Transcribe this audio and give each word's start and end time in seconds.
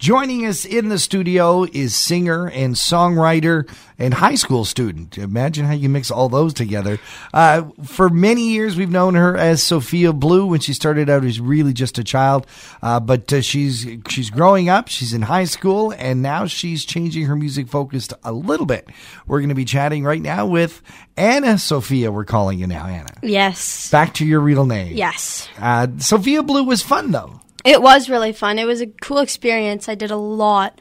Joining 0.00 0.46
us 0.46 0.64
in 0.64 0.88
the 0.88 0.98
studio 0.98 1.64
is 1.64 1.94
singer 1.94 2.48
and 2.48 2.74
songwriter 2.74 3.70
and 3.98 4.14
high 4.14 4.34
school 4.34 4.64
student. 4.64 5.18
Imagine 5.18 5.66
how 5.66 5.74
you 5.74 5.90
mix 5.90 6.10
all 6.10 6.30
those 6.30 6.54
together. 6.54 6.98
Uh, 7.34 7.64
for 7.84 8.08
many 8.08 8.48
years, 8.48 8.78
we've 8.78 8.88
known 8.88 9.14
her 9.14 9.36
as 9.36 9.62
Sophia 9.62 10.14
Blue 10.14 10.46
when 10.46 10.60
she 10.60 10.72
started 10.72 11.10
out 11.10 11.22
as 11.26 11.38
really 11.38 11.74
just 11.74 11.98
a 11.98 12.02
child. 12.02 12.46
Uh, 12.80 12.98
but 12.98 13.30
uh, 13.30 13.42
she's 13.42 13.86
she's 14.08 14.30
growing 14.30 14.70
up. 14.70 14.88
She's 14.88 15.12
in 15.12 15.20
high 15.20 15.44
school, 15.44 15.92
and 15.98 16.22
now 16.22 16.46
she's 16.46 16.86
changing 16.86 17.26
her 17.26 17.36
music 17.36 17.68
focus 17.68 18.08
a 18.24 18.32
little 18.32 18.64
bit. 18.64 18.88
We're 19.26 19.40
going 19.40 19.50
to 19.50 19.54
be 19.54 19.66
chatting 19.66 20.02
right 20.02 20.22
now 20.22 20.46
with 20.46 20.80
Anna 21.18 21.58
Sofia. 21.58 22.10
We're 22.10 22.24
calling 22.24 22.58
you 22.58 22.66
now, 22.66 22.86
Anna. 22.86 23.12
Yes. 23.22 23.90
Back 23.90 24.14
to 24.14 24.24
your 24.24 24.40
real 24.40 24.64
name. 24.64 24.96
Yes. 24.96 25.46
Uh, 25.58 25.88
Sophia 25.98 26.42
Blue 26.42 26.64
was 26.64 26.80
fun 26.80 27.10
though. 27.10 27.38
It 27.64 27.82
was 27.82 28.08
really 28.08 28.32
fun. 28.32 28.58
It 28.58 28.64
was 28.66 28.80
a 28.80 28.86
cool 28.86 29.18
experience. 29.18 29.88
I 29.88 29.94
did 29.94 30.10
a 30.10 30.16
lot, 30.16 30.80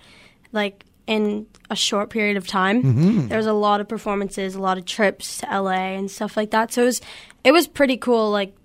like 0.52 0.86
in 1.08 1.48
a 1.70 1.76
short 1.76 2.10
period 2.10 2.38
of 2.38 2.48
time. 2.48 2.84
Mm-hmm. 2.84 3.28
There 3.28 3.38
was 3.38 3.48
a 3.48 3.54
lot 3.54 3.82
of 3.82 3.88
performances, 3.88 4.56
a 4.56 4.60
lot 4.60 4.78
of 4.78 4.86
trips 4.86 5.40
to 5.40 5.48
LA 5.62 5.72
and 5.98 6.10
stuff 6.10 6.38
like 6.38 6.52
that. 6.52 6.72
So 6.72 6.84
it 6.84 6.86
was, 6.86 7.02
it 7.44 7.52
was 7.52 7.68
pretty 7.68 7.98
cool, 7.98 8.32
like 8.32 8.56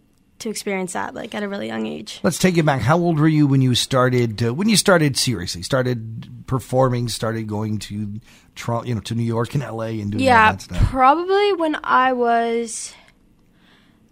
to 0.41 0.51
experience 0.51 0.93
that, 0.93 1.15
like 1.15 1.35
at 1.35 1.43
a 1.43 1.49
really 1.49 1.69
young 1.69 1.87
age. 1.87 2.21
Let's 2.23 2.39
take 2.39 2.57
it 2.59 2.65
back. 2.65 2.83
How 2.83 2.99
old 2.99 3.19
were 3.19 3.29
you 3.29 3.47
when 3.47 3.63
you 3.63 3.75
started? 3.75 4.43
Uh, 4.43 4.53
when 4.55 4.69
you 4.69 4.77
started 4.77 5.17
seriously, 5.17 5.63
started 5.63 6.47
performing, 6.47 7.09
started 7.09 7.47
going 7.47 7.79
to, 7.79 7.95
you 8.85 8.95
know, 8.95 9.01
to 9.01 9.15
New 9.15 9.23
York 9.23 9.55
and 9.55 9.63
LA 9.63 9.85
and 9.87 10.13
doing 10.13 10.23
all 10.23 10.27
Yeah, 10.27 10.53
that 10.53 10.61
stuff. 10.63 10.79
probably 10.91 11.53
when 11.55 11.79
I 11.83 12.13
was 12.13 12.93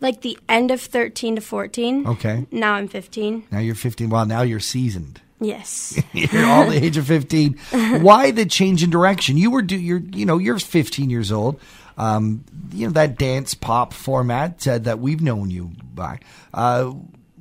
like 0.02 0.20
the 0.20 0.38
end 0.48 0.70
of 0.70 0.80
13 0.80 1.36
to 1.36 1.40
14. 1.40 2.06
Okay. 2.06 2.46
Now 2.50 2.74
I'm 2.74 2.88
15. 2.88 3.44
Now 3.50 3.60
you're 3.60 3.76
15. 3.76 4.10
Well, 4.10 4.26
now 4.26 4.42
you're 4.42 4.60
seasoned. 4.60 5.22
Yes. 5.40 6.00
You're 6.12 6.46
all 6.46 6.70
the 6.70 6.76
age 6.76 6.96
of 6.96 7.08
15. 7.08 7.58
Why 8.00 8.30
the 8.30 8.46
change 8.46 8.84
in 8.84 8.90
direction? 8.90 9.36
You 9.36 9.50
were 9.50 9.62
do 9.62 9.76
you're 9.76 9.98
you 9.98 10.24
know 10.24 10.38
you're 10.38 10.60
15 10.60 11.10
years 11.10 11.32
old. 11.32 11.60
Um, 11.98 12.44
you 12.72 12.86
know 12.86 12.92
that 12.92 13.18
dance 13.18 13.52
pop 13.52 13.92
format 13.92 14.68
uh, 14.68 14.78
that 14.78 15.00
we've 15.00 15.20
known 15.20 15.50
you 15.50 15.72
by. 15.94 16.20
Uh, 16.54 16.92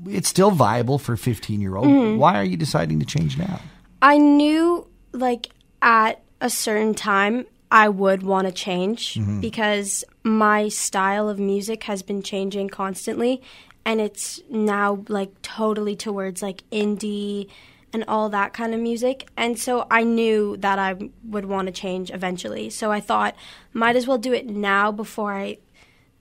it's 0.07 0.27
still 0.27 0.49
viable 0.49 0.97
for 0.97 1.15
15 1.15 1.61
year 1.61 1.75
old. 1.75 1.85
Mm-hmm. 1.85 2.17
Why 2.17 2.39
are 2.39 2.43
you 2.43 2.57
deciding 2.57 2.99
to 3.01 3.05
change 3.05 3.37
now? 3.37 3.61
I 4.01 4.17
knew 4.17 4.87
like 5.11 5.49
at 5.83 6.23
a 6.41 6.49
certain 6.49 6.95
time 6.95 7.45
I 7.71 7.87
would 7.87 8.23
want 8.23 8.47
to 8.47 8.51
change 8.51 9.19
because 9.41 10.03
my 10.23 10.67
style 10.67 11.29
of 11.29 11.39
music 11.39 11.83
has 11.83 12.03
been 12.03 12.21
changing 12.21 12.69
constantly 12.69 13.41
and 13.85 13.99
it's 13.99 14.41
now 14.49 15.03
like 15.07 15.41
totally 15.41 15.95
towards 15.95 16.41
like 16.41 16.63
indie 16.71 17.49
and 17.93 18.05
all 18.07 18.29
that 18.29 18.53
kind 18.53 18.73
of 18.73 18.79
music. 18.79 19.27
And 19.35 19.59
so 19.59 19.85
I 19.89 20.03
knew 20.03 20.55
that 20.57 20.79
I 20.79 20.95
would 21.23 21.45
want 21.45 21.67
to 21.67 21.73
change 21.73 22.11
eventually. 22.11 22.69
So 22.69 22.91
I 22.91 22.99
thought 22.99 23.35
might 23.73 23.95
as 23.95 24.07
well 24.07 24.17
do 24.17 24.33
it 24.33 24.47
now 24.47 24.91
before 24.91 25.33
I 25.33 25.57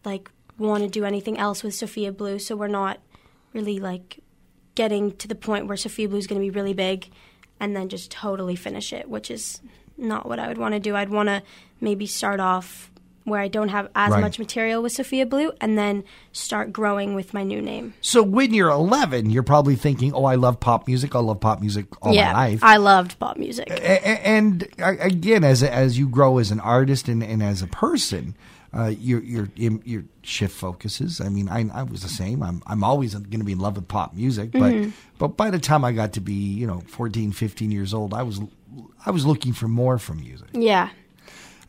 like 0.05 0.31
want 0.59 0.83
to 0.83 0.89
do 0.89 1.05
anything 1.05 1.39
else 1.39 1.63
with 1.63 1.75
Sophia 1.75 2.13
Blue 2.13 2.39
so 2.39 2.55
we're 2.57 2.69
not 2.69 2.99
really 3.53 3.79
like 3.79 4.21
getting 4.75 5.13
to 5.17 5.29
the 5.29 5.35
point 5.35 5.67
where 5.67 5.77
Sophia 5.77 6.09
Blue 6.09 6.19
is 6.19 6.27
going 6.27 6.41
to 6.41 6.45
be 6.45 6.51
really 6.51 6.75
big 6.75 7.11
and 7.59 7.77
then 7.77 7.89
just 7.89 8.11
totally 8.11 8.57
finish 8.57 8.93
it, 8.93 9.09
which 9.09 9.31
is 9.31 9.61
not 9.99 10.27
what 10.27 10.39
I 10.39 10.49
would 10.49 10.59
want 10.59 10.75
to 10.75 10.81
do. 10.81 10.97
I'd 10.97 11.11
want 11.11 11.29
to 11.29 11.43
maybe 11.81 12.07
start 12.07 12.41
off 12.41 12.91
where 13.25 13.41
I 13.41 13.49
don't 13.49 13.69
have 13.69 13.89
as 13.95 14.13
Right. 14.13 14.21
much 14.21 14.39
material 14.39 14.83
with 14.83 14.93
Sophia 14.93 15.27
Blue 15.27 15.53
and 15.61 15.77
then 15.77 16.05
start 16.33 16.73
growing 16.73 17.15
with 17.15 17.35
my 17.35 17.43
new 17.45 17.61
name. 17.61 17.93
So 18.01 18.23
when 18.23 18.55
you're 18.55 18.71
11, 18.71 19.31
you're 19.31 19.43
probably 19.43 19.77
thinking, 19.77 20.13
"Oh, 20.15 20.25
I 20.25 20.37
love 20.37 20.59
pop 20.59 20.87
music. 20.87 21.15
I 21.15 21.19
love 21.21 21.39
pop 21.41 21.61
music 21.61 21.87
all 22.03 22.15
yeah, 22.15 22.33
my 22.33 22.49
life." 22.49 22.61
I 22.65 22.77
loved 22.79 23.19
pop 23.19 23.37
music. 23.37 23.69
And 23.71 24.67
again, 24.79 25.45
as 25.45 25.63
as 25.63 25.99
you 25.99 26.09
grow 26.09 26.39
as 26.39 26.51
an 26.51 26.61
artist 26.61 27.09
and, 27.09 27.23
and 27.23 27.43
as 27.43 27.63
a 27.63 27.67
person, 27.67 28.35
uh, 28.73 28.87
your 28.99 29.21
your 29.23 29.49
your 29.55 30.05
shift 30.23 30.55
focuses. 30.57 31.21
I 31.21 31.29
mean, 31.29 31.49
I, 31.49 31.69
I 31.73 31.83
was 31.83 32.03
the 32.03 32.09
same. 32.09 32.43
I'm 32.43 32.63
I'm 32.67 32.83
always 32.85 33.15
going 33.15 33.41
to 33.41 33.45
be 33.45 33.53
in 33.53 33.59
love 33.59 33.77
with 33.77 33.89
pop 33.89 34.15
music, 34.15 34.53
but 34.53 34.61
Mm-hmm. 34.73 34.91
but 35.19 35.37
by 35.37 35.51
the 35.51 35.59
time 35.59 35.85
I 35.85 35.93
got 35.93 36.13
to 36.15 36.21
be 36.21 36.33
you 36.35 36.67
know 36.67 36.83
14, 36.89 37.33
15 37.33 37.71
years 37.71 37.93
old, 37.93 38.15
I 38.15 38.23
was 38.23 38.41
I 39.05 39.11
was 39.11 39.27
looking 39.27 39.53
for 39.53 39.69
more 39.69 39.99
from 39.99 40.21
music. 40.21 40.49
Yeah. 40.53 40.91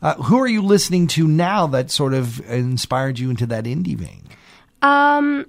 Uh, 0.02 0.14
who 0.14 0.40
are 0.40 0.48
you 0.48 0.62
listening 0.62 1.06
to 1.06 1.28
now 1.28 1.66
that 1.68 1.90
sort 1.90 2.12
of 2.12 2.40
inspired 2.50 3.18
you 3.18 3.30
into 3.30 3.46
that 3.46 3.64
indie 3.64 3.96
vein? 3.96 4.22
Um, 4.82 5.46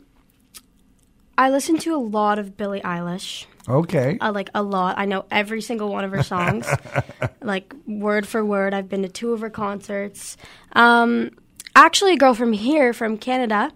I 1.37 1.49
listen 1.49 1.79
to 1.79 1.95
a 1.95 1.97
lot 1.97 2.37
of 2.37 2.55
Billie 2.55 2.81
Eilish. 2.81 3.45
Okay, 3.67 4.17
uh, 4.19 4.31
like 4.31 4.49
a 4.53 4.61
lot. 4.61 4.99
I 4.99 5.05
know 5.05 5.25
every 5.31 5.61
single 5.61 5.89
one 5.89 6.03
of 6.03 6.11
her 6.11 6.21
songs, 6.21 6.67
like 7.41 7.73
word 7.87 8.27
for 8.27 8.43
word. 8.45 8.73
I've 8.73 8.89
been 8.89 9.01
to 9.03 9.09
two 9.09 9.31
of 9.31 9.41
her 9.41 9.49
concerts. 9.49 10.37
Um, 10.73 11.31
actually, 11.75 12.13
a 12.13 12.17
girl 12.17 12.33
from 12.33 12.53
here, 12.53 12.93
from 12.93 13.17
Canada, 13.17 13.71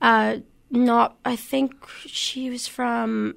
uh, 0.00 0.38
not. 0.70 1.18
I 1.24 1.36
think 1.36 1.74
she 2.06 2.50
was 2.50 2.66
from 2.66 3.34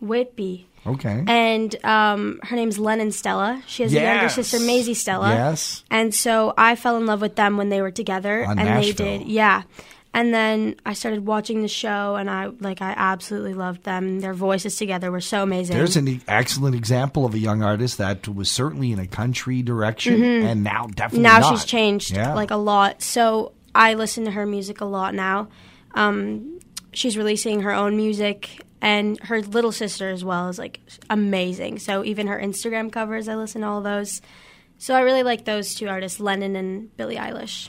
Whitby, 0.00 0.66
okay, 0.86 1.24
and 1.26 1.84
um, 1.84 2.40
her 2.44 2.56
name's 2.56 2.78
Lennon 2.78 3.12
Stella. 3.12 3.62
She 3.66 3.82
has 3.82 3.92
a 3.92 4.00
younger 4.00 4.28
sister, 4.28 4.58
Maisie 4.60 4.94
Stella. 4.94 5.30
yes. 5.30 5.84
And 5.90 6.14
so 6.14 6.54
I 6.56 6.76
fell 6.76 6.96
in 6.96 7.06
love 7.06 7.20
with 7.20 7.36
them 7.36 7.56
when 7.56 7.68
they 7.68 7.80
were 7.82 7.90
together, 7.90 8.44
On 8.44 8.58
and 8.58 8.68
Nashville. 8.68 9.06
they 9.06 9.18
did, 9.18 9.28
yeah. 9.28 9.62
And 10.14 10.32
then 10.32 10.74
I 10.86 10.94
started 10.94 11.26
watching 11.26 11.60
the 11.60 11.68
show, 11.68 12.16
and 12.16 12.30
I 12.30 12.46
like 12.60 12.80
I 12.80 12.94
absolutely 12.96 13.52
loved 13.54 13.84
them. 13.84 14.20
Their 14.20 14.32
voices 14.34 14.74
together 14.76 15.12
were 15.12 15.20
so 15.20 15.42
amazing. 15.42 15.76
There's 15.76 15.96
an 15.96 16.08
e- 16.08 16.20
excellent 16.26 16.74
example 16.74 17.26
of 17.26 17.34
a 17.34 17.38
young 17.38 17.62
artist 17.62 17.98
that 17.98 18.26
was 18.26 18.50
certainly 18.50 18.90
in 18.90 18.98
a 18.98 19.06
country 19.06 19.62
direction, 19.62 20.22
and 20.22 20.64
now 20.64 20.86
definitely 20.86 21.26
Mm-hmm. 21.28 21.40
now 21.42 21.50
not. 21.50 21.50
she's 21.58 21.64
changed 21.66 22.10
Yeah. 22.16 22.34
like 22.34 22.50
a 22.50 22.56
lot. 22.56 23.02
So 23.02 23.52
I 23.74 23.94
listen 23.94 24.24
to 24.24 24.30
her 24.30 24.46
music 24.46 24.80
a 24.80 24.86
lot 24.86 25.14
now. 25.14 25.48
Um, 25.94 26.58
she's 26.92 27.16
releasing 27.18 27.60
her 27.60 27.72
own 27.72 27.96
music, 27.96 28.62
and 28.80 29.18
her 29.20 29.42
little 29.42 29.72
sister 29.72 30.08
as 30.10 30.24
well 30.24 30.48
is 30.48 30.58
like 30.58 30.80
amazing. 31.10 31.78
So 31.78 32.04
even 32.04 32.26
her 32.26 32.38
Instagram 32.38 32.92
covers, 32.92 33.28
I 33.28 33.34
listen 33.34 33.62
to 33.62 33.66
all 33.66 33.80
those. 33.82 34.20
So 34.78 34.94
I 34.94 35.00
really 35.00 35.22
like 35.22 35.44
those 35.44 35.74
two 35.74 35.88
artists, 35.88 36.20
Lennon 36.20 36.54
and 36.56 36.96
Billie 36.96 37.16
Eilish. 37.16 37.68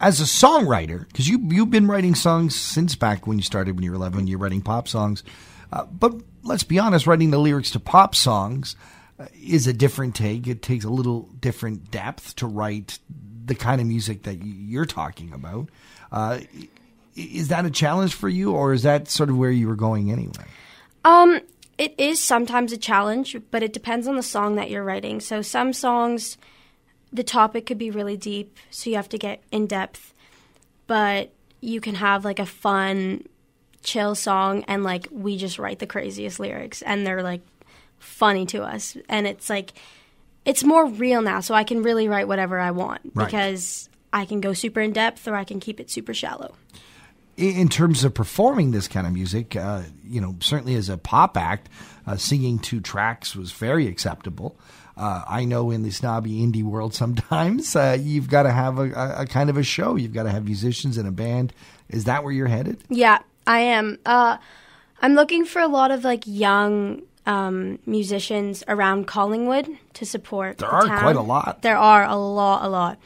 as 0.00 0.20
a 0.20 0.24
songwriter, 0.24 1.06
because 1.06 1.28
you 1.28 1.38
you've 1.50 1.70
been 1.70 1.86
writing 1.86 2.14
songs 2.14 2.56
since 2.58 2.96
back 2.96 3.26
when 3.26 3.36
you 3.38 3.42
started 3.42 3.74
when 3.74 3.84
you 3.84 3.90
were 3.90 3.96
eleven, 3.96 4.26
you're 4.26 4.38
writing 4.38 4.62
pop 4.62 4.88
songs. 4.88 5.22
Uh, 5.72 5.84
but 5.84 6.14
let's 6.42 6.64
be 6.64 6.78
honest, 6.78 7.06
writing 7.06 7.30
the 7.30 7.38
lyrics 7.38 7.70
to 7.72 7.80
pop 7.80 8.14
songs 8.14 8.76
uh, 9.18 9.26
is 9.40 9.66
a 9.66 9.72
different 9.72 10.14
take. 10.16 10.46
It 10.46 10.62
takes 10.62 10.84
a 10.84 10.90
little 10.90 11.28
different 11.38 11.90
depth 11.90 12.36
to 12.36 12.46
write 12.46 12.98
the 13.44 13.54
kind 13.54 13.80
of 13.80 13.86
music 13.86 14.22
that 14.22 14.42
you're 14.42 14.86
talking 14.86 15.32
about. 15.32 15.68
Uh, 16.10 16.38
is 17.20 17.48
that 17.48 17.66
a 17.66 17.70
challenge 17.70 18.14
for 18.14 18.28
you, 18.28 18.52
or 18.52 18.72
is 18.72 18.82
that 18.82 19.08
sort 19.08 19.28
of 19.30 19.36
where 19.38 19.50
you 19.50 19.68
were 19.68 19.76
going 19.76 20.10
anyway? 20.10 20.44
Um, 21.04 21.40
it 21.78 21.94
is 21.98 22.20
sometimes 22.20 22.72
a 22.72 22.76
challenge, 22.76 23.36
but 23.50 23.62
it 23.62 23.72
depends 23.72 24.06
on 24.06 24.16
the 24.16 24.22
song 24.22 24.56
that 24.56 24.70
you're 24.70 24.84
writing. 24.84 25.20
So 25.20 25.40
some 25.42 25.72
songs, 25.72 26.36
the 27.12 27.24
topic 27.24 27.66
could 27.66 27.78
be 27.78 27.90
really 27.90 28.16
deep, 28.16 28.56
so 28.70 28.90
you 28.90 28.96
have 28.96 29.08
to 29.10 29.18
get 29.18 29.42
in 29.50 29.66
depth. 29.66 30.12
But 30.86 31.32
you 31.60 31.80
can 31.80 31.94
have 31.94 32.24
like 32.24 32.38
a 32.38 32.46
fun, 32.46 33.24
chill 33.82 34.14
song, 34.14 34.64
and 34.68 34.82
like 34.84 35.08
we 35.10 35.36
just 35.36 35.58
write 35.58 35.78
the 35.78 35.86
craziest 35.86 36.38
lyrics, 36.40 36.82
and 36.82 37.06
they're 37.06 37.22
like 37.22 37.42
funny 37.98 38.46
to 38.46 38.62
us, 38.62 38.96
and 39.08 39.26
it's 39.26 39.48
like 39.48 39.72
it's 40.44 40.64
more 40.64 40.86
real 40.86 41.22
now. 41.22 41.40
So 41.40 41.54
I 41.54 41.64
can 41.64 41.82
really 41.82 42.08
write 42.08 42.26
whatever 42.28 42.58
I 42.58 42.70
want 42.72 43.00
Right. 43.14 43.26
because 43.26 43.88
I 44.12 44.24
can 44.24 44.40
go 44.40 44.52
super 44.52 44.80
in 44.80 44.92
depth, 44.92 45.28
or 45.28 45.34
I 45.34 45.44
can 45.44 45.60
keep 45.60 45.80
it 45.80 45.90
super 45.90 46.12
shallow. 46.12 46.54
In 47.40 47.68
terms 47.68 48.04
of 48.04 48.14
performing 48.14 48.70
this 48.70 48.86
kind 48.86 49.06
of 49.06 49.12
music, 49.12 49.56
uh, 49.56 49.82
you 50.04 50.20
know, 50.20 50.36
certainly 50.40 50.74
as 50.74 50.88
a 50.88 50.98
pop 50.98 51.36
act, 51.36 51.68
uh, 52.06 52.16
singing 52.16 52.58
two 52.58 52.80
tracks 52.80 53.34
was 53.34 53.52
very 53.52 53.86
acceptable. 53.86 54.58
Uh, 54.96 55.24
I 55.26 55.44
know 55.44 55.70
in 55.70 55.82
the 55.82 55.90
snobby 55.90 56.40
indie 56.40 56.62
world, 56.62 56.94
sometimes 57.04 57.74
uh, 57.74 57.96
you've 57.98 58.28
got 58.28 58.42
to 58.44 58.50
have 58.50 58.78
a, 58.78 58.90
a, 58.92 59.22
a 59.22 59.26
kind 59.26 59.48
of 59.48 59.56
a 59.56 59.62
show. 59.62 59.96
You've 59.96 60.12
got 60.12 60.24
to 60.24 60.30
have 60.30 60.44
musicians 60.44 60.98
and 60.98 61.08
a 61.08 61.12
band. 61.12 61.52
Is 61.88 62.04
that 62.04 62.22
where 62.22 62.32
you're 62.32 62.46
headed? 62.46 62.82
Yeah, 62.88 63.18
I 63.46 63.60
am. 63.60 63.98
Uh, 64.04 64.36
I'm 65.00 65.14
looking 65.14 65.44
for 65.46 65.60
a 65.60 65.68
lot 65.68 65.90
of 65.90 66.04
like 66.04 66.24
young 66.26 67.02
um, 67.26 67.78
musicians 67.86 68.62
around 68.68 69.06
Collingwood 69.06 69.68
to 69.94 70.04
support. 70.04 70.58
There 70.58 70.68
the 70.68 70.74
are 70.74 70.86
town. 70.86 71.00
quite 71.00 71.16
a 71.16 71.22
lot. 71.22 71.62
There 71.62 71.78
are 71.78 72.04
a 72.04 72.16
lot, 72.16 72.64
a 72.64 72.68
lot. 72.68 72.98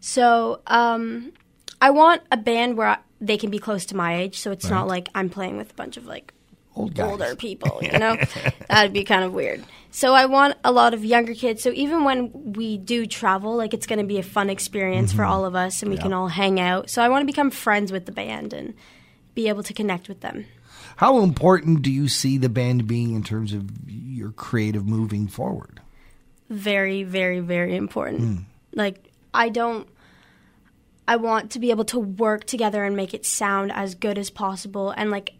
So 0.00 0.60
um, 0.66 1.32
I 1.80 1.90
want 1.90 2.22
a 2.30 2.36
band 2.36 2.76
where 2.76 2.88
I, 2.88 2.98
they 3.20 3.36
can 3.36 3.50
be 3.50 3.58
close 3.58 3.86
to 3.86 3.96
my 3.96 4.16
age, 4.16 4.38
so 4.38 4.50
it's 4.50 4.68
not 4.68 4.86
like 4.86 5.08
I'm 5.14 5.28
playing 5.28 5.56
with 5.56 5.70
a 5.70 5.74
bunch 5.74 5.96
of 5.96 6.06
like 6.06 6.32
Old 6.76 6.98
older 7.00 7.34
people, 7.34 7.80
you 7.82 7.98
know? 7.98 8.16
That'd 8.68 8.92
be 8.92 9.04
kind 9.04 9.24
of 9.24 9.32
weird. 9.32 9.64
So 9.90 10.14
I 10.14 10.26
want 10.26 10.56
a 10.62 10.70
lot 10.70 10.94
of 10.94 11.04
younger 11.04 11.34
kids. 11.34 11.62
So 11.62 11.72
even 11.74 12.04
when 12.04 12.52
we 12.52 12.78
do 12.78 13.06
travel, 13.06 13.56
like 13.56 13.74
it's 13.74 13.86
going 13.86 13.98
to 13.98 14.04
be 14.04 14.18
a 14.18 14.22
fun 14.22 14.48
experience 14.48 15.12
for 15.12 15.22
mm-hmm. 15.22 15.32
all 15.32 15.44
of 15.44 15.56
us 15.56 15.82
and 15.82 15.90
we 15.90 15.98
can 15.98 16.12
all 16.12 16.28
hang 16.28 16.60
out. 16.60 16.88
So 16.88 17.02
I 17.02 17.08
want 17.08 17.22
to 17.22 17.26
become 17.26 17.50
friends 17.50 17.90
with 17.90 18.06
the 18.06 18.12
band 18.12 18.52
and 18.52 18.74
be 19.34 19.48
able 19.48 19.64
to 19.64 19.74
connect 19.74 20.08
with 20.08 20.20
them. 20.20 20.46
How 20.96 21.20
important 21.20 21.82
do 21.82 21.90
you 21.90 22.08
see 22.08 22.38
the 22.38 22.48
band 22.48 22.86
being 22.86 23.14
in 23.14 23.24
terms 23.24 23.52
of 23.52 23.68
your 23.88 24.30
creative 24.30 24.86
moving 24.86 25.26
forward? 25.26 25.80
Very, 26.48 27.02
very, 27.02 27.40
very 27.40 27.74
important. 27.74 28.20
Hmm. 28.20 28.36
Like, 28.74 29.10
I 29.34 29.48
don't. 29.48 29.88
I 31.10 31.16
want 31.16 31.50
to 31.52 31.58
be 31.58 31.70
able 31.70 31.84
to 31.86 31.98
work 31.98 32.44
together 32.44 32.84
and 32.84 32.94
make 32.94 33.14
it 33.14 33.26
sound 33.26 33.72
as 33.72 33.94
good 33.94 34.16
as 34.16 34.30
possible. 34.30 34.90
And, 34.90 35.10
like, 35.10 35.34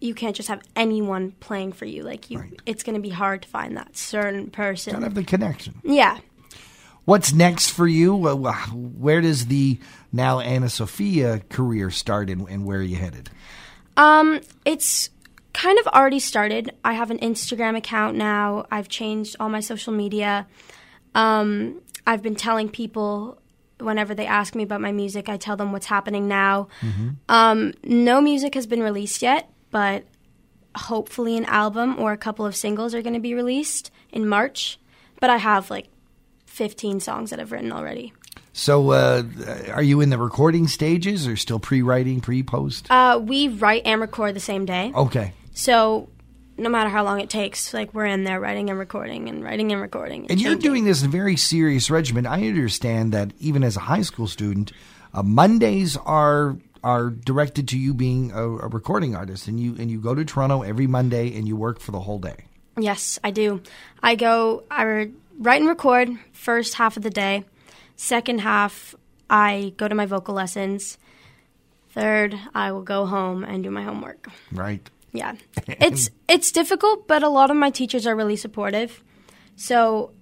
you 0.00 0.14
can't 0.14 0.36
just 0.36 0.48
have 0.48 0.62
anyone 0.76 1.32
playing 1.40 1.72
for 1.72 1.84
you. 1.84 2.02
Like, 2.02 2.30
you, 2.30 2.38
Right. 2.38 2.60
it's 2.64 2.82
going 2.84 2.94
to 2.94 3.00
be 3.00 3.10
hard 3.10 3.42
to 3.42 3.48
find 3.48 3.76
that 3.76 3.96
certain 3.96 4.50
person. 4.50 4.92
Kind 4.92 5.04
of 5.04 5.14
the 5.14 5.24
connection. 5.24 5.80
yeah. 5.82 6.18
What's 7.06 7.32
next 7.32 7.70
for 7.70 7.86
you? 7.88 8.14
Where 8.14 9.20
does 9.20 9.46
the 9.46 9.78
now 10.12 10.40
Anna 10.40 10.68
Sofia 10.68 11.40
career 11.48 11.90
start 11.90 12.30
and, 12.30 12.48
and 12.48 12.64
where 12.64 12.78
are 12.78 12.82
you 12.82 12.96
headed? 12.96 13.30
Um, 13.96 14.40
it's 14.64 15.10
kind 15.52 15.78
of 15.78 15.86
already 15.88 16.18
started. 16.20 16.72
I 16.84 16.92
have 16.94 17.10
an 17.10 17.18
Instagram 17.18 17.76
account 17.76 18.16
now. 18.16 18.66
I've 18.70 18.88
changed 18.88 19.36
all 19.40 19.48
my 19.48 19.60
social 19.60 19.92
media. 19.92 20.46
Um, 21.14 21.80
I've 22.06 22.22
been 22.22 22.34
telling 22.36 22.68
people 22.68 23.40
whenever 23.78 24.14
they 24.14 24.26
ask 24.26 24.54
me 24.54 24.62
about 24.62 24.80
my 24.80 24.92
music, 24.92 25.28
I 25.28 25.36
tell 25.36 25.56
them 25.56 25.72
what's 25.72 25.86
happening 25.86 26.28
now. 26.28 26.68
Um, 27.28 27.74
no 27.84 28.20
music 28.20 28.54
has 28.54 28.66
been 28.66 28.82
released 28.82 29.22
yet, 29.22 29.50
but 29.70 30.04
hopefully 30.76 31.36
an 31.36 31.44
album 31.46 31.98
or 31.98 32.12
a 32.12 32.16
couple 32.16 32.46
of 32.46 32.54
singles 32.54 32.94
are 32.94 33.02
going 33.02 33.14
to 33.14 33.20
be 33.20 33.34
released 33.34 33.90
in 34.10 34.28
March. 34.28 34.78
But 35.20 35.30
I 35.30 35.38
have 35.38 35.70
like 35.70 35.88
15 36.46 37.00
songs 37.00 37.30
that 37.30 37.40
I've 37.40 37.52
written 37.52 37.72
already. 37.72 38.12
So, 38.52 38.90
uh, 38.90 39.22
are 39.70 39.82
you 39.82 40.00
in 40.00 40.08
the 40.08 40.16
recording 40.16 40.66
stages 40.66 41.26
or 41.26 41.36
still 41.36 41.58
pre 41.58 41.82
writing, 41.82 42.22
pre 42.22 42.42
post? 42.42 42.90
Uh, 42.90 43.20
we 43.22 43.48
write 43.48 43.82
and 43.84 44.00
record 44.00 44.34
the 44.34 44.40
same 44.40 44.64
day. 44.64 44.92
Okay. 44.94 45.34
So 45.52 46.08
no 46.58 46.68
matter 46.68 46.88
how 46.88 47.04
long 47.04 47.20
it 47.20 47.30
takes, 47.30 47.74
like 47.74 47.92
we're 47.92 48.06
in 48.06 48.24
there 48.24 48.40
writing 48.40 48.70
and 48.70 48.78
recording 48.78 49.28
and 49.28 49.44
writing 49.44 49.72
and 49.72 49.80
recording. 49.80 50.26
And 50.30 50.40
you're 50.40 50.54
doing 50.54 50.84
this 50.84 51.02
in 51.02 51.10
very 51.10 51.36
serious 51.36 51.90
regimen. 51.90 52.26
I 52.26 52.46
understand 52.48 53.12
that 53.12 53.32
even 53.40 53.62
as 53.62 53.76
a 53.76 53.80
high 53.80 54.02
school 54.02 54.26
student, 54.26 54.72
uh, 55.12 55.22
Mondays 55.22 55.96
are 55.96 56.56
are 56.82 57.10
directed 57.10 57.68
to 57.68 57.78
you 57.78 57.92
being 57.94 58.30
a, 58.32 58.42
a 58.42 58.68
recording 58.68 59.16
artist, 59.16 59.48
and 59.48 59.58
you 59.58 59.76
and 59.78 59.90
you 59.90 60.00
go 60.00 60.14
to 60.14 60.24
Toronto 60.24 60.62
every 60.62 60.86
Monday 60.86 61.36
and 61.36 61.46
you 61.48 61.56
work 61.56 61.80
for 61.80 61.92
the 61.92 62.00
whole 62.00 62.18
day. 62.18 62.46
Yes, 62.78 63.18
I 63.24 63.30
do. 63.30 63.62
I 64.02 64.14
go. 64.14 64.64
I 64.70 65.10
write 65.38 65.60
and 65.60 65.68
record 65.68 66.10
first 66.32 66.74
half 66.74 66.96
of 66.96 67.02
the 67.02 67.10
day. 67.10 67.44
Second 67.96 68.40
half, 68.40 68.94
I 69.28 69.72
go 69.76 69.88
to 69.88 69.94
my 69.94 70.06
vocal 70.06 70.34
lessons. 70.34 70.98
Third, 71.90 72.38
I 72.54 72.72
will 72.72 72.82
go 72.82 73.06
home 73.06 73.42
and 73.42 73.64
do 73.64 73.70
my 73.70 73.82
homework. 73.82 74.28
Right. 74.52 74.88
Yeah, 75.16 75.34
it's 75.66 76.10
it's 76.28 76.52
difficult, 76.52 77.08
but 77.08 77.22
a 77.22 77.28
lot 77.28 77.50
of 77.50 77.56
my 77.56 77.70
teachers 77.70 78.06
are 78.06 78.14
really 78.16 78.36
supportive. 78.36 79.02
So 79.56 80.12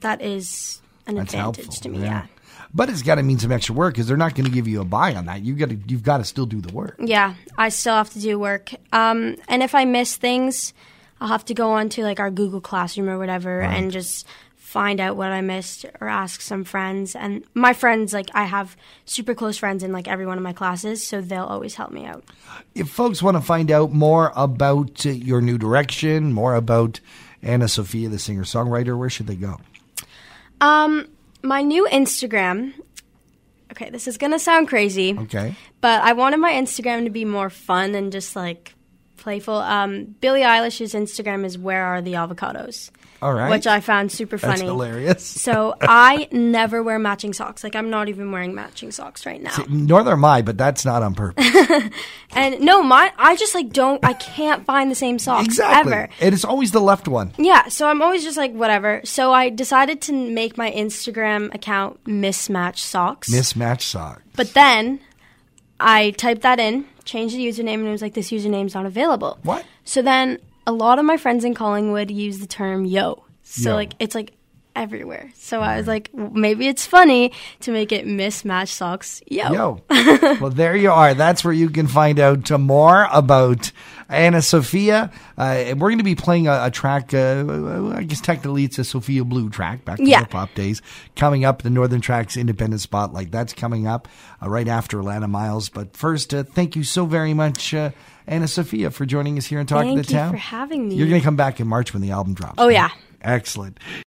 that 0.00 0.22
is 0.22 0.80
an 1.06 1.16
That's 1.16 1.32
advantage 1.32 1.64
helpful. 1.64 1.82
to 1.82 1.88
me. 1.90 2.02
Yeah. 2.04 2.26
But 2.74 2.90
it's 2.90 3.02
got 3.02 3.14
to 3.14 3.22
mean 3.22 3.38
some 3.38 3.52
extra 3.52 3.74
work 3.74 3.94
because 3.94 4.06
they're 4.06 4.16
not 4.16 4.34
going 4.34 4.44
to 4.44 4.50
give 4.50 4.68
you 4.68 4.80
a 4.80 4.84
buy 4.84 5.14
on 5.14 5.26
that. 5.26 5.42
You 5.42 5.54
got 5.54 5.70
to 5.70 5.78
you've 5.86 6.02
got 6.02 6.18
to 6.18 6.24
still 6.24 6.46
do 6.46 6.60
the 6.60 6.72
work. 6.74 6.96
Yeah, 6.98 7.34
I 7.56 7.70
still 7.70 7.94
have 7.94 8.10
to 8.10 8.20
do 8.20 8.38
work. 8.38 8.70
Um, 8.92 9.36
and 9.48 9.62
if 9.62 9.74
I 9.74 9.84
miss 9.86 10.16
things, 10.16 10.74
I'll 11.20 11.28
have 11.28 11.44
to 11.46 11.54
go 11.54 11.70
on 11.72 11.88
to 11.90 12.02
like 12.02 12.20
our 12.20 12.30
Google 12.30 12.60
Classroom 12.60 13.08
or 13.08 13.18
whatever 13.18 13.62
and 13.62 13.90
just 13.90 14.26
find 14.66 14.98
out 14.98 15.16
what 15.16 15.30
I 15.30 15.42
missed 15.42 15.86
or 16.00 16.08
ask 16.08 16.40
some 16.40 16.64
friends. 16.64 17.14
And 17.14 17.44
my 17.54 17.72
friends, 17.72 18.12
like 18.12 18.30
I 18.34 18.46
have 18.46 18.76
super 19.04 19.32
close 19.32 19.56
friends 19.56 19.84
in 19.84 19.92
like 19.92 20.08
every 20.08 20.26
one 20.26 20.38
of 20.38 20.42
my 20.42 20.52
classes, 20.52 21.06
so 21.06 21.20
they'll 21.20 21.44
always 21.44 21.76
help 21.76 21.92
me 21.92 22.04
out. 22.04 22.24
If 22.74 22.88
folks 22.88 23.22
want 23.22 23.36
to 23.36 23.40
find 23.40 23.70
out 23.70 23.92
more 23.92 24.32
about 24.34 25.06
uh, 25.06 25.10
your 25.10 25.40
new 25.40 25.56
direction, 25.56 26.32
more 26.32 26.56
about 26.56 26.98
Anna 27.42 27.68
Sofia, 27.68 28.08
the 28.08 28.18
singer 28.18 28.42
songwriter, 28.42 28.98
where 28.98 29.08
should 29.08 29.28
they 29.28 29.36
go? 29.36 29.60
Um, 30.60 31.08
my 31.42 31.62
new 31.62 31.86
Instagram. 31.86 32.74
Okay, 33.70 33.90
this 33.90 34.08
is 34.08 34.18
gonna 34.18 34.40
sound 34.40 34.66
crazy. 34.66 35.16
Okay. 35.16 35.54
But 35.80 36.02
I 36.02 36.12
wanted 36.12 36.38
my 36.38 36.52
Instagram 36.52 37.04
to 37.04 37.10
be 37.10 37.24
more 37.24 37.50
fun 37.50 37.94
and 37.94 38.10
just 38.10 38.34
like 38.34 38.74
playful. 39.26 39.56
Um, 39.56 40.14
Billie 40.20 40.42
Eilish's 40.42 40.94
Instagram 40.94 41.44
is 41.44 41.58
Where 41.58 41.84
Are 41.84 42.00
the 42.00 42.12
Avocados? 42.12 42.92
All 43.20 43.34
right. 43.34 43.50
Which 43.50 43.66
I 43.66 43.80
found 43.80 44.12
super 44.12 44.36
That's 44.36 44.60
funny. 44.60 44.70
hilarious. 44.70 45.24
So 45.26 45.74
I 45.80 46.28
never 46.30 46.80
wear 46.80 47.00
matching 47.00 47.32
socks. 47.32 47.64
Like 47.64 47.74
I'm 47.74 47.90
not 47.90 48.08
even 48.08 48.30
wearing 48.30 48.54
matching 48.54 48.92
socks 48.92 49.26
right 49.26 49.42
now. 49.42 49.56
Nor 49.68 50.08
am 50.08 50.24
I, 50.24 50.42
but 50.42 50.56
that's 50.56 50.84
not 50.84 51.02
on 51.02 51.14
purpose. 51.16 51.44
And 52.36 52.60
no, 52.60 52.82
my 52.84 53.12
I 53.18 53.34
just 53.34 53.52
like 53.54 53.72
don't. 53.72 54.04
I 54.04 54.12
can't 54.12 54.64
find 54.64 54.90
the 54.90 54.94
same 54.94 55.18
socks 55.18 55.46
exactly. 55.46 55.92
ever. 55.92 56.08
It's 56.20 56.44
always 56.44 56.70
the 56.70 56.80
left 56.80 57.08
one. 57.08 57.32
Yeah, 57.36 57.66
so 57.66 57.88
I'm 57.88 58.02
always 58.02 58.22
just 58.22 58.36
like 58.36 58.52
whatever. 58.52 59.00
So 59.04 59.32
I 59.32 59.48
decided 59.48 60.02
to 60.02 60.12
make 60.12 60.56
my 60.56 60.70
Instagram 60.70 61.52
account 61.52 62.04
mismatch 62.04 62.78
socks. 62.78 63.28
Mismatch 63.28 63.80
sock. 63.80 64.22
But 64.36 64.52
then 64.54 65.00
I 65.80 66.10
typed 66.12 66.42
that 66.42 66.60
in, 66.60 66.84
changed 67.06 67.34
the 67.34 67.46
username, 67.46 67.74
and 67.74 67.86
it 67.86 67.92
was 67.92 68.02
like 68.02 68.14
this 68.14 68.30
username's 68.30 68.74
not 68.74 68.84
available. 68.84 69.38
What? 69.42 69.64
So 69.84 70.02
then 70.02 70.38
a 70.66 70.72
lot 70.72 70.98
of 70.98 71.04
my 71.04 71.16
friends 71.16 71.44
in 71.44 71.54
Collingwood 71.54 72.10
use 72.10 72.40
the 72.40 72.46
term 72.46 72.84
yo. 72.84 73.24
So 73.42 73.70
Yo. 73.70 73.76
like 73.76 73.94
it's 73.98 74.14
like 74.14 74.32
everywhere. 74.74 75.32
So 75.34 75.60
I 75.62 75.78
was 75.78 75.86
like, 75.86 76.14
maybe 76.14 76.68
it's 76.68 76.84
funny 76.84 77.32
to 77.60 77.72
make 77.72 77.92
it 77.92 78.06
mismatch 78.06 78.68
socks. 78.68 79.22
Yo. 79.26 79.52
Yo. 79.52 79.82
well, 80.40 80.50
there 80.50 80.76
you 80.76 80.90
are. 80.90 81.14
That's 81.14 81.42
where 81.42 81.54
you 81.54 81.70
can 81.70 81.86
find 81.86 82.20
out 82.20 82.50
more 82.60 83.08
about 83.10 83.72
Anna 84.08 84.40
Sofia. 84.42 85.10
Uh, 85.38 85.42
and 85.42 85.80
we're 85.80 85.88
going 85.88 85.98
to 85.98 86.04
be 86.04 86.14
playing 86.14 86.46
a, 86.48 86.64
a 86.66 86.70
track, 86.70 87.12
uh, 87.14 87.92
I 87.94 88.02
guess 88.04 88.20
technically 88.20 88.64
it's 88.64 88.78
a 88.78 88.84
Sophia 88.84 89.24
Blue 89.24 89.50
track, 89.50 89.84
back 89.84 89.98
to 89.98 90.04
Yeah. 90.04 90.20
hip 90.20 90.32
hop 90.32 90.54
days, 90.54 90.82
coming 91.16 91.44
up. 91.44 91.62
The 91.62 91.70
Northern 91.70 92.00
Tracks 92.00 92.36
Independent 92.36 92.80
Spotlight. 92.80 93.30
That's 93.32 93.52
coming 93.52 93.86
up 93.86 94.08
uh, 94.42 94.48
right 94.48 94.68
after 94.68 94.98
Atlanta 95.00 95.28
Miles. 95.28 95.68
But 95.68 95.96
first, 95.96 96.32
uh, 96.34 96.42
thank 96.44 96.76
you 96.76 96.84
so 96.84 97.06
very 97.06 97.34
much, 97.34 97.74
uh, 97.74 97.90
Anna 98.26 98.48
Sofia, 98.48 98.90
for 98.90 99.06
joining 99.06 99.38
us 99.38 99.46
here 99.46 99.58
and 99.60 99.68
talking 99.68 99.96
to 99.96 100.02
the 100.02 100.08
you 100.12 100.18
town. 100.18 100.30
for 100.32 100.38
having 100.38 100.88
me. 100.88 100.94
You're 100.94 101.08
going 101.08 101.20
to 101.20 101.24
come 101.24 101.36
back 101.36 101.60
in 101.60 101.66
March 101.66 101.92
when 101.92 102.02
the 102.02 102.10
album 102.12 102.34
drops. 102.34 102.54
Oh, 102.58 102.66
right? 102.66 102.72
yeah. 102.74 102.88
Excellent. 103.22 103.80